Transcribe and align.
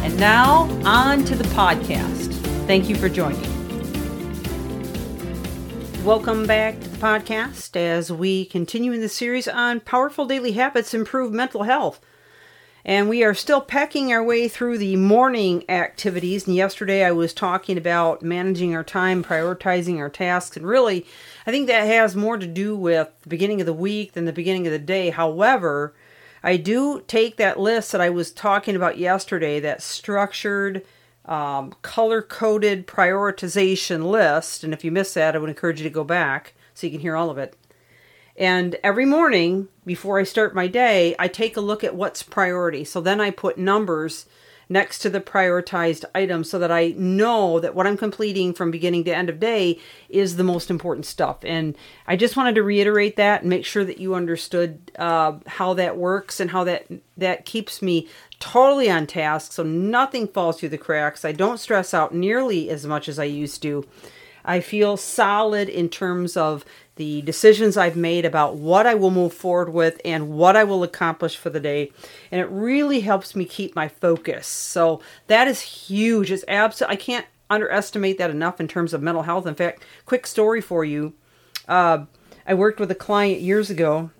And 0.00 0.18
now, 0.18 0.62
on 0.84 1.24
to 1.24 1.34
the 1.34 1.44
podcast. 1.50 2.32
Thank 2.66 2.88
you 2.88 2.94
for 2.94 3.08
joining. 3.08 3.42
Welcome 6.04 6.46
back 6.46 6.80
to 6.80 6.88
the 6.88 6.98
podcast 6.98 7.74
as 7.76 8.12
we 8.12 8.44
continue 8.44 8.92
in 8.92 9.00
the 9.00 9.08
series 9.08 9.48
on 9.48 9.80
powerful 9.80 10.24
daily 10.24 10.52
habits 10.52 10.94
improve 10.94 11.32
mental 11.32 11.64
health. 11.64 12.00
And 12.84 13.08
we 13.08 13.24
are 13.24 13.34
still 13.34 13.60
pecking 13.60 14.12
our 14.12 14.22
way 14.22 14.48
through 14.48 14.78
the 14.78 14.96
morning 14.96 15.68
activities. 15.68 16.46
And 16.46 16.54
yesterday 16.54 17.04
I 17.04 17.10
was 17.10 17.34
talking 17.34 17.76
about 17.76 18.22
managing 18.22 18.74
our 18.74 18.84
time, 18.84 19.24
prioritizing 19.24 19.98
our 19.98 20.08
tasks, 20.08 20.56
and 20.56 20.66
really, 20.66 21.04
I 21.44 21.50
think 21.50 21.66
that 21.66 21.86
has 21.86 22.16
more 22.16 22.38
to 22.38 22.46
do 22.46 22.76
with 22.76 23.10
the 23.22 23.28
beginning 23.28 23.60
of 23.60 23.66
the 23.66 23.72
week 23.74 24.12
than 24.12 24.24
the 24.24 24.32
beginning 24.32 24.66
of 24.66 24.72
the 24.72 24.78
day. 24.78 25.10
However, 25.10 25.92
I 26.42 26.56
do 26.56 27.02
take 27.06 27.36
that 27.36 27.58
list 27.58 27.92
that 27.92 28.00
I 28.00 28.10
was 28.10 28.32
talking 28.32 28.76
about 28.76 28.98
yesterday, 28.98 29.60
that 29.60 29.82
structured, 29.82 30.84
um, 31.24 31.74
color 31.82 32.22
coded 32.22 32.86
prioritization 32.86 34.04
list. 34.04 34.64
And 34.64 34.72
if 34.72 34.84
you 34.84 34.90
missed 34.90 35.14
that, 35.14 35.34
I 35.34 35.38
would 35.38 35.50
encourage 35.50 35.80
you 35.80 35.84
to 35.84 35.94
go 35.94 36.04
back 36.04 36.54
so 36.74 36.86
you 36.86 36.90
can 36.90 37.00
hear 37.00 37.16
all 37.16 37.30
of 37.30 37.38
it. 37.38 37.56
And 38.36 38.76
every 38.84 39.04
morning 39.04 39.68
before 39.84 40.20
I 40.20 40.22
start 40.22 40.54
my 40.54 40.68
day, 40.68 41.16
I 41.18 41.26
take 41.26 41.56
a 41.56 41.60
look 41.60 41.82
at 41.82 41.96
what's 41.96 42.22
priority. 42.22 42.84
So 42.84 43.00
then 43.00 43.20
I 43.20 43.30
put 43.30 43.58
numbers 43.58 44.26
next 44.68 44.98
to 45.00 45.10
the 45.10 45.20
prioritized 45.20 46.04
items 46.14 46.50
so 46.50 46.58
that 46.58 46.70
I 46.70 46.94
know 46.96 47.58
that 47.60 47.74
what 47.74 47.86
I'm 47.86 47.96
completing 47.96 48.52
from 48.52 48.70
beginning 48.70 49.04
to 49.04 49.16
end 49.16 49.30
of 49.30 49.40
day 49.40 49.78
is 50.08 50.36
the 50.36 50.44
most 50.44 50.70
important 50.70 51.06
stuff. 51.06 51.38
And 51.44 51.76
I 52.06 52.16
just 52.16 52.36
wanted 52.36 52.54
to 52.56 52.62
reiterate 52.62 53.16
that 53.16 53.42
and 53.42 53.50
make 53.50 53.64
sure 53.64 53.84
that 53.84 53.98
you 53.98 54.14
understood 54.14 54.92
uh, 54.98 55.38
how 55.46 55.74
that 55.74 55.96
works 55.96 56.40
and 56.40 56.50
how 56.50 56.64
that 56.64 56.86
that 57.16 57.44
keeps 57.44 57.82
me 57.82 58.08
totally 58.38 58.88
on 58.88 59.06
task 59.06 59.52
so 59.52 59.64
nothing 59.64 60.28
falls 60.28 60.60
through 60.60 60.68
the 60.68 60.78
cracks. 60.78 61.24
I 61.24 61.32
don't 61.32 61.58
stress 61.58 61.92
out 61.92 62.14
nearly 62.14 62.70
as 62.70 62.86
much 62.86 63.08
as 63.08 63.18
I 63.18 63.24
used 63.24 63.62
to. 63.62 63.84
I 64.44 64.60
feel 64.60 64.96
solid 64.96 65.68
in 65.68 65.88
terms 65.88 66.36
of 66.36 66.64
the 66.96 67.22
decisions 67.22 67.76
I've 67.76 67.96
made 67.96 68.24
about 68.24 68.56
what 68.56 68.86
I 68.86 68.94
will 68.94 69.10
move 69.10 69.32
forward 69.32 69.72
with 69.72 70.00
and 70.04 70.30
what 70.30 70.56
I 70.56 70.64
will 70.64 70.82
accomplish 70.82 71.36
for 71.36 71.48
the 71.48 71.60
day. 71.60 71.92
And 72.32 72.40
it 72.40 72.48
really 72.50 73.00
helps 73.00 73.36
me 73.36 73.44
keep 73.44 73.76
my 73.76 73.88
focus. 73.88 74.46
So 74.46 75.00
that 75.28 75.46
is 75.46 75.60
huge. 75.60 76.32
It's 76.32 76.44
absolutely, 76.48 76.94
I 76.94 76.96
can't 76.96 77.26
underestimate 77.50 78.18
that 78.18 78.30
enough 78.30 78.60
in 78.60 78.68
terms 78.68 78.92
of 78.92 79.02
mental 79.02 79.22
health. 79.22 79.46
In 79.46 79.54
fact, 79.54 79.84
quick 80.06 80.26
story 80.26 80.60
for 80.60 80.84
you. 80.84 81.14
Uh, 81.68 82.06
I 82.46 82.54
worked 82.54 82.80
with 82.80 82.90
a 82.90 82.96
client 82.96 83.40
years 83.40 83.70
ago, 83.70 84.10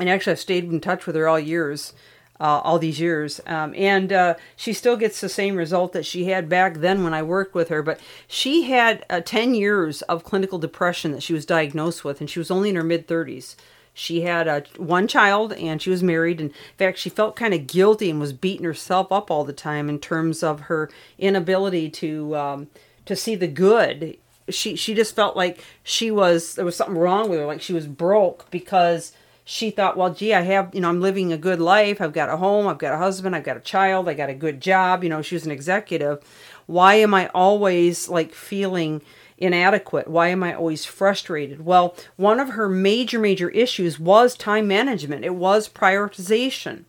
and 0.00 0.08
actually 0.08 0.32
I've 0.32 0.40
stayed 0.40 0.64
in 0.64 0.80
touch 0.80 1.06
with 1.06 1.16
her 1.16 1.28
all 1.28 1.38
years 1.38 1.92
uh, 2.40 2.60
all 2.64 2.78
these 2.78 3.00
years. 3.00 3.40
Um, 3.46 3.74
and 3.76 4.12
uh, 4.12 4.34
she 4.56 4.72
still 4.72 4.96
gets 4.96 5.20
the 5.20 5.28
same 5.28 5.56
result 5.56 5.92
that 5.92 6.06
she 6.06 6.26
had 6.26 6.48
back 6.48 6.74
then 6.74 7.04
when 7.04 7.14
I 7.14 7.22
worked 7.22 7.54
with 7.54 7.68
her. 7.68 7.82
But 7.82 8.00
she 8.26 8.64
had 8.64 9.04
uh, 9.10 9.20
10 9.20 9.54
years 9.54 10.02
of 10.02 10.24
clinical 10.24 10.58
depression 10.58 11.12
that 11.12 11.22
she 11.22 11.32
was 11.32 11.46
diagnosed 11.46 12.04
with, 12.04 12.20
and 12.20 12.30
she 12.30 12.38
was 12.38 12.50
only 12.50 12.70
in 12.70 12.76
her 12.76 12.84
mid 12.84 13.06
30s. 13.06 13.56
She 13.98 14.20
had 14.20 14.46
a, 14.46 14.62
one 14.76 15.08
child 15.08 15.52
and 15.54 15.82
she 15.82 15.90
was 15.90 16.04
married. 16.04 16.40
And 16.40 16.50
in 16.50 16.56
fact, 16.76 16.98
she 16.98 17.10
felt 17.10 17.34
kind 17.34 17.52
of 17.52 17.66
guilty 17.66 18.08
and 18.10 18.20
was 18.20 18.32
beating 18.32 18.64
herself 18.64 19.10
up 19.10 19.28
all 19.28 19.42
the 19.42 19.52
time 19.52 19.88
in 19.88 19.98
terms 19.98 20.44
of 20.44 20.60
her 20.62 20.88
inability 21.18 21.90
to 21.90 22.36
um, 22.36 22.68
to 23.06 23.16
see 23.16 23.34
the 23.34 23.48
good. 23.48 24.16
She 24.48 24.76
she 24.76 24.94
just 24.94 25.16
felt 25.16 25.36
like 25.36 25.64
she 25.82 26.12
was 26.12 26.54
there 26.54 26.64
was 26.64 26.76
something 26.76 26.96
wrong 26.96 27.28
with 27.28 27.40
her, 27.40 27.46
like 27.46 27.60
she 27.60 27.72
was 27.72 27.88
broke 27.88 28.48
because 28.52 29.12
she 29.50 29.70
thought, 29.70 29.96
well, 29.96 30.12
gee, 30.12 30.34
I 30.34 30.42
have, 30.42 30.74
you 30.74 30.82
know, 30.82 30.90
I'm 30.90 31.00
living 31.00 31.32
a 31.32 31.38
good 31.38 31.58
life. 31.58 32.02
I've 32.02 32.12
got 32.12 32.28
a 32.28 32.36
home, 32.36 32.66
I've 32.66 32.76
got 32.76 32.92
a 32.92 32.98
husband, 32.98 33.34
I've 33.34 33.44
got 33.44 33.56
a 33.56 33.60
child, 33.60 34.06
I 34.06 34.12
got 34.12 34.28
a 34.28 34.34
good 34.34 34.60
job. 34.60 35.02
You 35.02 35.08
know, 35.08 35.22
she 35.22 35.36
was 35.36 35.46
an 35.46 35.52
executive. 35.52 36.22
Why 36.66 36.96
am 36.96 37.14
I 37.14 37.28
always 37.28 38.10
like 38.10 38.34
feeling 38.34 39.00
inadequate? 39.38 40.06
Why 40.06 40.28
am 40.28 40.42
I 40.42 40.52
always 40.52 40.84
frustrated? 40.84 41.64
Well, 41.64 41.96
one 42.16 42.40
of 42.40 42.50
her 42.50 42.68
major, 42.68 43.18
major 43.18 43.48
issues 43.48 43.98
was 43.98 44.36
time 44.36 44.68
management, 44.68 45.24
it 45.24 45.34
was 45.34 45.66
prioritization. 45.66 46.84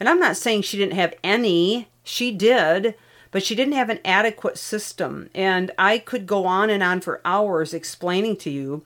And 0.00 0.08
I'm 0.08 0.18
not 0.18 0.36
saying 0.36 0.62
she 0.62 0.78
didn't 0.78 0.94
have 0.94 1.14
any, 1.22 1.90
she 2.02 2.32
did, 2.32 2.96
but 3.30 3.44
she 3.44 3.54
didn't 3.54 3.74
have 3.74 3.88
an 3.88 4.00
adequate 4.04 4.58
system. 4.58 5.30
And 5.32 5.70
I 5.78 5.98
could 5.98 6.26
go 6.26 6.44
on 6.44 6.70
and 6.70 6.82
on 6.82 7.02
for 7.02 7.20
hours 7.24 7.72
explaining 7.72 8.36
to 8.38 8.50
you 8.50 8.84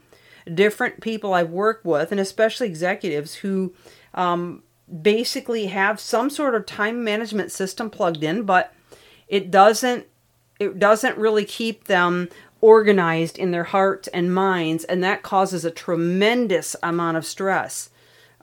different 0.53 1.01
people 1.01 1.33
I've 1.33 1.51
worked 1.51 1.85
with, 1.85 2.11
and 2.11 2.21
especially 2.21 2.67
executives 2.67 3.37
who 3.37 3.75
um, 4.13 4.63
basically 5.03 5.67
have 5.67 5.99
some 6.01 6.31
sort 6.31 6.55
of 6.55 6.67
time 6.67 7.03
management 7.05 7.51
system 7.51 7.91
plugged 7.91 8.23
in, 8.23 8.43
but 8.43 8.73
it 9.29 9.51
doesn't 9.51 10.07
it 10.61 10.79
doesn't 10.79 11.19
really 11.19 11.45
keep 11.45 11.85
them 11.85 12.29
organized 12.61 13.39
in 13.39 13.51
their 13.51 13.65
hearts 13.65 14.09
and 14.09 14.35
minds, 14.35 14.85
and 14.85 15.03
that 15.03 15.23
causes 15.23 15.65
a 15.65 15.71
tremendous 15.71 16.77
amount 16.83 17.17
of 17.17 17.27
stress. 17.27 17.91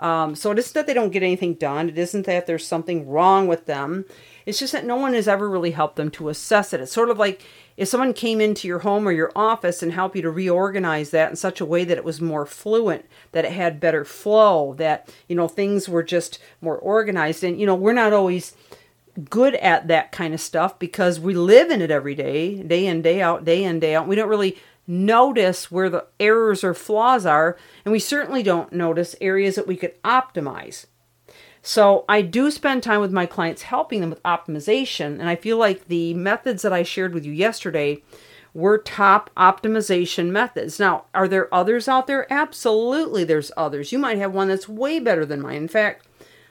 Um, 0.01 0.35
so 0.35 0.51
it 0.51 0.57
isn't 0.57 0.73
that 0.73 0.87
they 0.87 0.95
don't 0.95 1.11
get 1.11 1.21
anything 1.23 1.53
done. 1.53 1.87
It 1.87 1.97
isn't 1.97 2.25
that 2.25 2.47
there's 2.47 2.65
something 2.65 3.07
wrong 3.07 3.47
with 3.47 3.67
them. 3.67 4.05
It's 4.47 4.59
just 4.59 4.73
that 4.73 4.85
no 4.85 4.95
one 4.95 5.13
has 5.13 5.27
ever 5.27 5.47
really 5.47 5.71
helped 5.71 5.95
them 5.95 6.09
to 6.11 6.29
assess 6.29 6.73
it. 6.73 6.81
It's 6.81 6.91
sort 6.91 7.11
of 7.11 7.19
like 7.19 7.43
if 7.77 7.87
someone 7.87 8.13
came 8.13 8.41
into 8.41 8.67
your 8.67 8.79
home 8.79 9.07
or 9.07 9.11
your 9.11 9.31
office 9.35 9.83
and 9.83 9.93
helped 9.93 10.15
you 10.15 10.23
to 10.23 10.31
reorganize 10.31 11.11
that 11.11 11.29
in 11.29 11.35
such 11.35 11.61
a 11.61 11.65
way 11.65 11.83
that 11.83 11.97
it 11.97 12.03
was 12.03 12.19
more 12.19 12.47
fluent, 12.47 13.05
that 13.31 13.45
it 13.45 13.51
had 13.51 13.79
better 13.79 14.03
flow, 14.03 14.73
that, 14.73 15.13
you 15.27 15.35
know, 15.35 15.47
things 15.47 15.87
were 15.87 16.03
just 16.03 16.39
more 16.61 16.77
organized. 16.77 17.43
And, 17.43 17.59
you 17.59 17.67
know, 17.67 17.75
we're 17.75 17.93
not 17.93 18.11
always 18.11 18.55
good 19.29 19.55
at 19.55 19.87
that 19.87 20.11
kind 20.11 20.33
of 20.33 20.41
stuff 20.41 20.79
because 20.79 21.19
we 21.19 21.33
live 21.33 21.69
in 21.69 21.81
it 21.81 21.91
every 21.91 22.15
day, 22.15 22.63
day 22.63 22.87
in, 22.87 23.01
day 23.01 23.21
out, 23.21 23.45
day 23.45 23.63
in, 23.63 23.79
day 23.79 23.93
out. 23.93 24.07
We 24.07 24.15
don't 24.15 24.29
really 24.29 24.57
notice 24.87 25.71
where 25.71 25.89
the 25.89 26.05
errors 26.19 26.63
or 26.63 26.73
flaws 26.73 27.25
are, 27.25 27.57
and 27.85 27.91
we 27.91 27.99
certainly 27.99 28.43
don't 28.43 28.73
notice 28.73 29.15
areas 29.21 29.55
that 29.55 29.67
we 29.67 29.75
could 29.75 30.01
optimize. 30.03 30.85
So 31.61 32.05
I 32.09 32.21
do 32.23 32.49
spend 32.49 32.81
time 32.81 33.01
with 33.01 33.11
my 33.11 33.25
clients 33.25 33.61
helping 33.63 34.01
them 34.01 34.09
with 34.09 34.23
optimization, 34.23 35.19
and 35.19 35.29
I 35.29 35.35
feel 35.35 35.57
like 35.57 35.87
the 35.87 36.13
methods 36.15 36.63
that 36.63 36.73
I 36.73 36.83
shared 36.83 37.13
with 37.13 37.25
you 37.25 37.31
yesterday 37.31 38.01
were 38.53 38.77
top 38.77 39.29
optimization 39.37 40.31
methods. 40.31 40.79
Now, 40.79 41.05
are 41.13 41.27
there 41.27 41.53
others 41.53 41.87
out 41.87 42.07
there? 42.07 42.31
Absolutely, 42.33 43.23
there's 43.23 43.51
others. 43.55 43.91
You 43.91 43.99
might 43.99 44.17
have 44.17 44.33
one 44.33 44.49
that's 44.49 44.67
way 44.67 44.99
better 44.99 45.25
than 45.25 45.41
mine. 45.41 45.57
In 45.57 45.67
fact, 45.67 46.05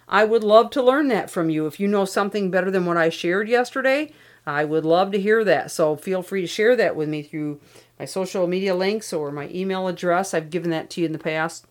I 0.08 0.24
would 0.24 0.42
love 0.42 0.70
to 0.70 0.82
learn 0.82 1.08
that 1.08 1.30
from 1.30 1.50
you. 1.50 1.66
If 1.66 1.78
you 1.78 1.86
know 1.86 2.04
something 2.04 2.50
better 2.50 2.70
than 2.70 2.86
what 2.86 2.96
I 2.96 3.10
shared 3.10 3.48
yesterday, 3.48 4.12
I 4.50 4.64
would 4.64 4.84
love 4.84 5.12
to 5.12 5.20
hear 5.20 5.44
that. 5.44 5.70
So 5.70 5.96
feel 5.96 6.22
free 6.22 6.40
to 6.42 6.46
share 6.46 6.76
that 6.76 6.96
with 6.96 7.08
me 7.08 7.22
through 7.22 7.60
my 7.98 8.04
social 8.04 8.46
media 8.46 8.74
links 8.74 9.12
or 9.12 9.30
my 9.30 9.48
email 9.48 9.88
address. 9.88 10.34
I've 10.34 10.50
given 10.50 10.70
that 10.70 10.90
to 10.90 11.00
you 11.00 11.06
in 11.06 11.12
the 11.12 11.18
past. 11.18 11.66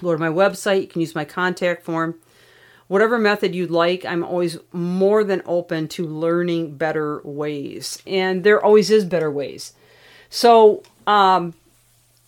Go 0.00 0.12
to 0.12 0.18
my 0.18 0.28
website. 0.28 0.82
You 0.82 0.86
can 0.88 1.00
use 1.00 1.14
my 1.14 1.24
contact 1.24 1.84
form 1.84 2.16
whatever 2.92 3.18
method 3.18 3.54
you'd 3.54 3.70
like, 3.70 4.04
I'm 4.04 4.22
always 4.22 4.58
more 4.70 5.24
than 5.24 5.40
open 5.46 5.88
to 5.88 6.06
learning 6.06 6.76
better 6.76 7.22
ways. 7.24 8.02
And 8.06 8.44
there 8.44 8.62
always 8.62 8.90
is 8.90 9.06
better 9.06 9.30
ways. 9.30 9.72
So 10.28 10.82
um, 11.06 11.54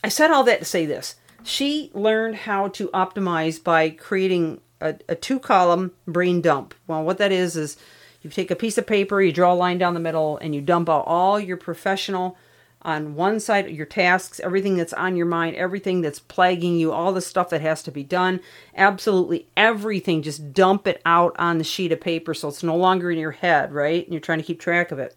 I 0.02 0.08
said 0.08 0.30
all 0.30 0.42
that 0.44 0.60
to 0.60 0.64
say 0.64 0.86
this. 0.86 1.16
She 1.42 1.90
learned 1.92 2.36
how 2.36 2.68
to 2.68 2.88
optimize 2.88 3.62
by 3.62 3.90
creating 3.90 4.62
a, 4.80 4.94
a 5.06 5.14
two 5.14 5.38
column 5.38 5.92
brain 6.06 6.40
dump. 6.40 6.74
Well, 6.86 7.04
what 7.04 7.18
that 7.18 7.30
is, 7.30 7.58
is 7.58 7.76
you 8.24 8.30
take 8.30 8.50
a 8.50 8.56
piece 8.56 8.78
of 8.78 8.86
paper, 8.86 9.20
you 9.20 9.32
draw 9.32 9.52
a 9.52 9.54
line 9.54 9.78
down 9.78 9.94
the 9.94 10.00
middle, 10.00 10.38
and 10.38 10.54
you 10.54 10.60
dump 10.60 10.88
out 10.88 11.04
all 11.06 11.38
your 11.38 11.56
professional 11.56 12.36
on 12.82 13.14
one 13.14 13.40
side 13.40 13.68
your 13.70 13.86
tasks, 13.86 14.40
everything 14.40 14.76
that's 14.76 14.92
on 14.92 15.16
your 15.16 15.26
mind, 15.26 15.56
everything 15.56 16.02
that's 16.02 16.18
plaguing 16.18 16.76
you, 16.76 16.92
all 16.92 17.12
the 17.12 17.20
stuff 17.20 17.48
that 17.48 17.62
has 17.62 17.82
to 17.82 17.90
be 17.90 18.04
done, 18.04 18.40
absolutely 18.76 19.48
everything, 19.56 20.22
just 20.22 20.52
dump 20.52 20.86
it 20.86 21.00
out 21.06 21.34
on 21.38 21.56
the 21.58 21.64
sheet 21.64 21.92
of 21.92 22.00
paper 22.00 22.34
so 22.34 22.48
it's 22.48 22.62
no 22.62 22.76
longer 22.76 23.10
in 23.10 23.18
your 23.18 23.30
head, 23.30 23.72
right? 23.72 24.04
And 24.04 24.12
you're 24.12 24.20
trying 24.20 24.38
to 24.38 24.44
keep 24.44 24.60
track 24.60 24.92
of 24.92 24.98
it. 24.98 25.16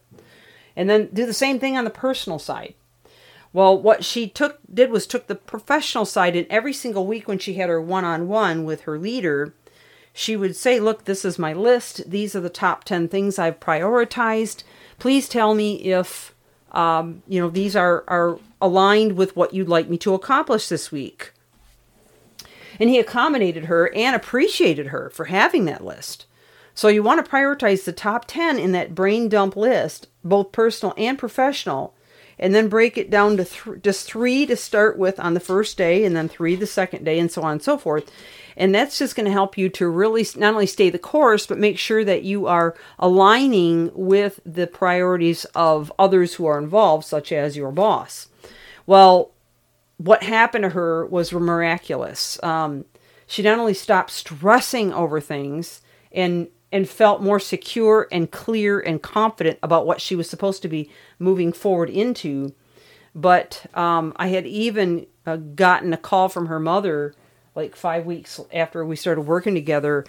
And 0.77 0.89
then 0.89 1.09
do 1.11 1.25
the 1.25 1.33
same 1.33 1.59
thing 1.59 1.77
on 1.77 1.83
the 1.83 1.89
personal 1.89 2.39
side. 2.39 2.75
Well, 3.51 3.81
what 3.81 4.05
she 4.05 4.29
took 4.29 4.59
did 4.71 4.91
was 4.91 5.07
took 5.07 5.27
the 5.27 5.35
professional 5.35 6.05
side 6.05 6.35
and 6.35 6.47
every 6.49 6.73
single 6.73 7.07
week 7.07 7.27
when 7.27 7.39
she 7.39 7.55
had 7.55 7.69
her 7.69 7.81
one-on-one 7.81 8.63
with 8.63 8.81
her 8.81 8.97
leader, 8.99 9.55
she 10.17 10.35
would 10.35 10.55
say, 10.55 10.79
"Look, 10.79 11.05
this 11.05 11.23
is 11.23 11.37
my 11.37 11.53
list. 11.53 12.09
These 12.09 12.35
are 12.35 12.39
the 12.39 12.49
top 12.49 12.83
10 12.85 13.07
things 13.07 13.37
I've 13.37 13.59
prioritized." 13.59 14.63
Please 14.97 15.29
tell 15.29 15.53
me 15.53 15.75
if 15.75 16.33
um, 16.71 17.21
you 17.27 17.39
know 17.39 17.51
these 17.51 17.75
are 17.75 18.03
are 18.07 18.39
aligned 18.59 19.11
with 19.11 19.35
what 19.35 19.53
you'd 19.53 19.69
like 19.69 19.87
me 19.87 19.97
to 19.99 20.15
accomplish 20.15 20.69
this 20.69 20.91
week. 20.91 21.33
And 22.79 22.89
he 22.89 22.97
accommodated 22.97 23.65
her 23.65 23.93
and 23.93 24.15
appreciated 24.15 24.87
her 24.87 25.11
for 25.11 25.25
having 25.25 25.65
that 25.65 25.85
list. 25.85 26.25
So 26.73 26.87
you 26.87 27.03
want 27.03 27.23
to 27.23 27.31
prioritize 27.31 27.85
the 27.85 27.91
top 27.91 28.25
10 28.25 28.57
in 28.57 28.71
that 28.71 28.95
brain 28.95 29.29
dump 29.29 29.55
list, 29.55 30.07
both 30.23 30.51
personal 30.51 30.95
and 30.97 31.17
professional, 31.17 31.95
and 32.39 32.55
then 32.55 32.69
break 32.69 32.97
it 32.97 33.09
down 33.09 33.37
to 33.37 33.45
th- 33.45 33.81
just 33.83 34.07
three 34.07 34.45
to 34.47 34.55
start 34.55 34.97
with 34.97 35.19
on 35.19 35.35
the 35.35 35.39
first 35.39 35.77
day, 35.77 36.03
and 36.03 36.15
then 36.15 36.27
three 36.27 36.55
the 36.55 36.67
second 36.67 37.03
day, 37.03 37.19
and 37.19 37.31
so 37.31 37.43
on 37.43 37.53
and 37.53 37.63
so 37.63 37.77
forth. 37.77 38.11
And 38.57 38.73
that's 38.73 38.97
just 38.97 39.15
going 39.15 39.27
to 39.27 39.31
help 39.31 39.55
you 39.57 39.69
to 39.69 39.87
really 39.87 40.25
not 40.35 40.53
only 40.53 40.65
stay 40.65 40.89
the 40.89 40.97
course, 40.97 41.45
but 41.45 41.59
make 41.59 41.77
sure 41.77 42.03
that 42.03 42.23
you 42.23 42.47
are 42.47 42.75
aligning 42.97 43.91
with 43.93 44.39
the 44.43 44.65
priorities 44.65 45.45
of 45.53 45.93
others 45.99 46.33
who 46.33 46.47
are 46.47 46.57
involved, 46.57 47.05
such 47.05 47.31
as 47.31 47.55
your 47.55 47.71
boss. 47.71 48.29
Well, 48.87 49.31
what 49.97 50.23
happened 50.23 50.63
to 50.63 50.69
her 50.69 51.05
was 51.05 51.31
miraculous. 51.31 52.41
Um, 52.43 52.85
she 53.27 53.43
not 53.43 53.59
only 53.59 53.75
stopped 53.75 54.09
stressing 54.09 54.91
over 54.91 55.21
things 55.21 55.81
and 56.11 56.47
and 56.69 56.89
felt 56.89 57.21
more 57.21 57.39
secure 57.39 58.09
and 58.11 58.29
clear 58.29 58.79
and 58.79 59.01
confident 59.01 59.57
about 59.63 59.85
what 59.85 60.01
she 60.01 60.17
was 60.17 60.29
supposed 60.29 60.61
to 60.61 60.67
be 60.67 60.89
moving 61.17 61.53
forward 61.53 61.89
into. 61.89 62.53
But 63.15 63.65
um, 63.73 64.11
I 64.17 64.27
had 64.27 64.45
even 64.45 65.07
uh, 65.25 65.37
gotten 65.37 65.93
a 65.93 65.97
call 65.97 66.27
from 66.27 66.47
her 66.47 66.59
mother 66.59 67.15
like 67.57 67.75
five 67.75 68.05
weeks 68.05 68.39
after 68.53 68.85
we 68.85 68.95
started 68.95 69.21
working 69.21 69.55
together, 69.55 70.05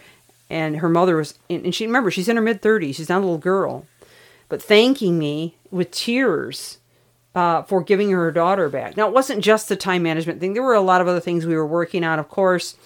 and 0.49 0.77
her 0.77 0.89
mother 0.89 1.17
was, 1.17 1.37
and 1.51 1.75
she 1.75 1.87
remember 1.87 2.11
she's 2.11 2.29
in 2.29 2.37
her 2.37 2.43
mid 2.43 2.63
30s, 2.63 2.95
she's 2.95 3.09
not 3.09 3.19
a 3.19 3.27
little 3.27 3.39
girl, 3.39 3.87
but 4.49 4.63
thanking 4.63 5.19
me 5.19 5.57
with 5.71 5.91
tears 5.91 6.79
uh, 7.35 7.63
for 7.63 7.83
giving 7.83 8.11
her 8.11 8.31
daughter 8.31 8.69
back. 8.69 8.97
Now, 8.97 9.09
it 9.09 9.15
wasn't 9.15 9.43
just 9.43 9.69
the 9.69 9.77
time 9.77 10.03
management 10.05 10.39
thing, 10.39 10.53
there 10.53 10.63
were 10.63 10.75
a 10.75 10.81
lot 10.81 11.01
of 11.01 11.09
other 11.09 11.21
things 11.21 11.47
we 11.47 11.57
were 11.57 11.67
working 11.67 12.05
on, 12.05 12.19
of 12.19 12.29
course 12.29 12.77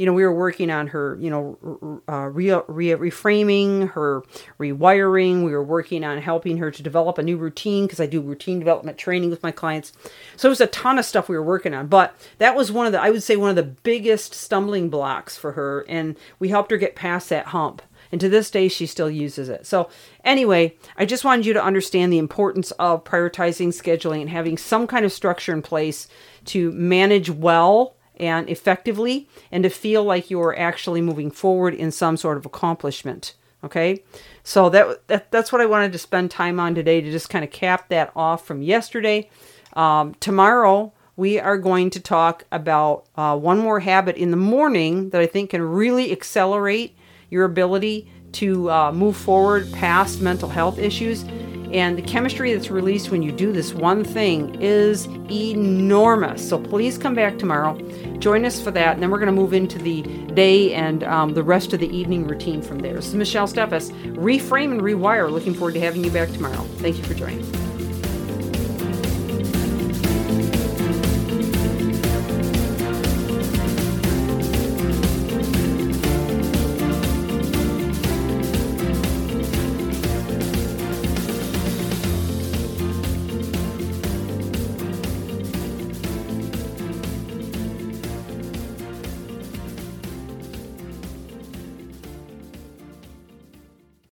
you 0.00 0.06
know, 0.06 0.14
we 0.14 0.24
were 0.24 0.34
working 0.34 0.70
on 0.70 0.86
her, 0.86 1.18
you 1.20 1.28
know, 1.28 2.00
uh, 2.08 2.24
re- 2.28 2.62
re- 2.68 3.10
reframing, 3.10 3.90
her 3.90 4.22
rewiring. 4.58 5.44
We 5.44 5.52
were 5.52 5.62
working 5.62 6.04
on 6.04 6.16
helping 6.22 6.56
her 6.56 6.70
to 6.70 6.82
develop 6.82 7.18
a 7.18 7.22
new 7.22 7.36
routine 7.36 7.84
because 7.84 8.00
I 8.00 8.06
do 8.06 8.22
routine 8.22 8.60
development 8.60 8.96
training 8.96 9.28
with 9.28 9.42
my 9.42 9.50
clients. 9.50 9.92
So 10.38 10.48
it 10.48 10.52
was 10.52 10.62
a 10.62 10.68
ton 10.68 10.98
of 10.98 11.04
stuff 11.04 11.28
we 11.28 11.36
were 11.36 11.44
working 11.44 11.74
on. 11.74 11.88
But 11.88 12.16
that 12.38 12.56
was 12.56 12.72
one 12.72 12.86
of 12.86 12.92
the, 12.92 13.02
I 13.02 13.10
would 13.10 13.22
say, 13.22 13.36
one 13.36 13.50
of 13.50 13.56
the 13.56 13.62
biggest 13.62 14.32
stumbling 14.32 14.88
blocks 14.88 15.36
for 15.36 15.52
her. 15.52 15.84
And 15.86 16.16
we 16.38 16.48
helped 16.48 16.70
her 16.70 16.78
get 16.78 16.96
past 16.96 17.28
that 17.28 17.48
hump. 17.48 17.82
And 18.10 18.22
to 18.22 18.30
this 18.30 18.50
day, 18.50 18.68
she 18.68 18.86
still 18.86 19.10
uses 19.10 19.50
it. 19.50 19.66
So, 19.66 19.90
anyway, 20.24 20.76
I 20.96 21.04
just 21.04 21.24
wanted 21.24 21.44
you 21.44 21.52
to 21.52 21.62
understand 21.62 22.10
the 22.10 22.18
importance 22.18 22.70
of 22.72 23.04
prioritizing, 23.04 23.68
scheduling, 23.68 24.22
and 24.22 24.30
having 24.30 24.56
some 24.56 24.86
kind 24.86 25.04
of 25.04 25.12
structure 25.12 25.52
in 25.52 25.60
place 25.60 26.08
to 26.46 26.72
manage 26.72 27.28
well 27.28 27.96
and 28.20 28.48
effectively 28.48 29.28
and 29.50 29.64
to 29.64 29.70
feel 29.70 30.04
like 30.04 30.30
you're 30.30 30.56
actually 30.56 31.00
moving 31.00 31.30
forward 31.30 31.74
in 31.74 31.90
some 31.90 32.16
sort 32.16 32.36
of 32.36 32.46
accomplishment 32.46 33.34
okay? 33.62 34.02
So 34.42 34.70
that, 34.70 35.06
that 35.08 35.30
that's 35.30 35.52
what 35.52 35.60
i 35.60 35.66
wanted 35.66 35.92
to 35.92 35.98
spend 35.98 36.30
time 36.30 36.58
on 36.58 36.74
today 36.74 37.00
to 37.00 37.10
just 37.10 37.28
kind 37.28 37.44
of 37.44 37.50
cap 37.50 37.88
that 37.90 38.10
off 38.16 38.46
from 38.46 38.62
yesterday. 38.62 39.28
Um, 39.74 40.14
tomorrow 40.14 40.92
we 41.16 41.38
are 41.38 41.58
going 41.58 41.90
to 41.90 42.00
talk 42.00 42.44
about 42.50 43.04
uh, 43.16 43.36
one 43.36 43.58
more 43.58 43.80
habit 43.80 44.16
in 44.16 44.30
the 44.30 44.36
morning 44.36 45.10
that 45.10 45.20
i 45.20 45.26
think 45.26 45.50
can 45.50 45.62
really 45.62 46.10
accelerate 46.12 46.96
your 47.28 47.44
ability 47.44 48.10
to 48.32 48.70
uh, 48.70 48.90
move 48.90 49.16
forward 49.16 49.70
past 49.72 50.20
mental 50.20 50.48
health 50.48 50.78
issues 50.78 51.24
and 51.72 51.96
the 51.96 52.02
chemistry 52.02 52.52
that's 52.52 52.70
released 52.70 53.10
when 53.10 53.22
you 53.22 53.32
do 53.32 53.52
this 53.52 53.72
one 53.72 54.04
thing 54.04 54.60
is 54.60 55.06
enormous. 55.30 56.46
So 56.48 56.58
please 56.58 56.98
come 56.98 57.14
back 57.14 57.38
tomorrow. 57.38 57.78
Join 58.18 58.44
us 58.44 58.60
for 58.60 58.70
that. 58.72 58.94
And 58.94 59.02
then 59.02 59.10
we're 59.10 59.18
going 59.18 59.34
to 59.34 59.40
move 59.40 59.54
into 59.54 59.78
the 59.78 60.02
day 60.34 60.74
and 60.74 61.04
um, 61.04 61.34
the 61.34 61.42
rest 61.42 61.72
of 61.72 61.80
the 61.80 61.94
evening 61.96 62.26
routine 62.26 62.60
from 62.62 62.80
there. 62.80 62.94
This 62.94 63.08
is 63.08 63.14
Michelle 63.14 63.46
Steffes. 63.46 63.90
Reframe 64.14 64.72
and 64.72 64.80
rewire. 64.80 65.30
Looking 65.30 65.54
forward 65.54 65.74
to 65.74 65.80
having 65.80 66.04
you 66.04 66.10
back 66.10 66.30
tomorrow. 66.30 66.62
Thank 66.78 66.98
you 66.98 67.04
for 67.04 67.14
joining. 67.14 67.69